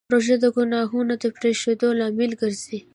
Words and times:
روژه 0.13 0.35
د 0.43 0.45
ګناهونو 0.55 1.13
د 1.21 1.25
پرېښودو 1.37 1.87
لامل 1.99 2.31
ګرځي. 2.41 2.79